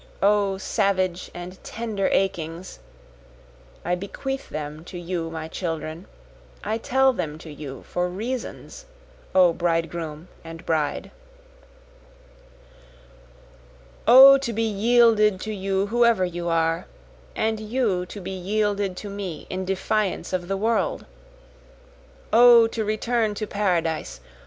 [0.23, 2.79] O savage and tender achings!
[3.85, 6.07] (I bequeath them to you my children,
[6.63, 8.87] I tell them to you, for reasons,
[9.35, 11.11] O bridegroom and bride.)
[14.07, 16.87] O to be yielded to you whoever you are,
[17.35, 21.05] and you to be yielded to me in defiance of the world!
[22.33, 24.19] O to return to Paradise!